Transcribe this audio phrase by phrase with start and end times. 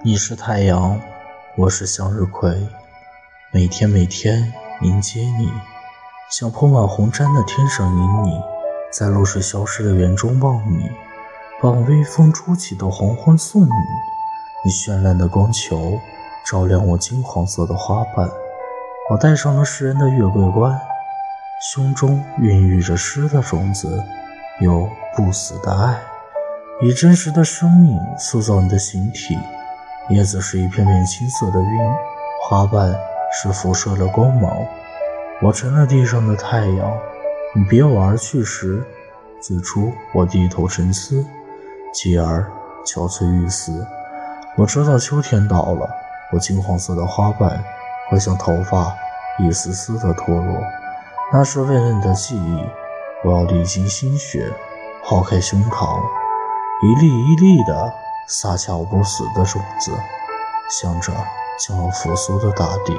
[0.00, 1.00] 你是太阳，
[1.56, 2.68] 我是向日葵，
[3.50, 5.52] 每天每天迎接你，
[6.30, 8.40] 像铺满红毡的天上迎你，
[8.92, 10.88] 在露水消失的园中望你，
[11.60, 13.70] 傍微风初起的黄昏送你。
[14.64, 15.98] 你绚烂的光球
[16.46, 18.30] 照亮我金黄色的花瓣，
[19.10, 20.80] 我戴上了诗人的月桂冠，
[21.72, 24.00] 胸中孕育着诗的种子，
[24.60, 26.00] 有不死的爱，
[26.82, 29.36] 以真实的生命塑造你的形体。
[30.10, 31.78] 叶子是一片片青色的云，
[32.42, 32.98] 花瓣
[33.30, 34.50] 是辐射的光芒。
[35.42, 36.90] 我成了地上的太阳，
[37.54, 38.82] 你别我而去时，
[39.42, 41.24] 最初我低头沉思，
[41.92, 42.50] 继而
[42.86, 43.86] 憔悴欲死。
[44.56, 45.86] 我知道秋天到了，
[46.32, 47.62] 我金黄色的花瓣
[48.08, 48.90] 会像头发
[49.38, 50.62] 一丝丝的脱落，
[51.30, 52.64] 那是为了你的记忆。
[53.24, 54.50] 我要历经心血，
[55.04, 56.00] 抛开胸膛，
[56.82, 57.92] 一粒一粒的。
[58.28, 59.90] 撒下不死的种子，
[60.70, 61.12] 向着
[61.58, 62.92] 将要复苏的大地。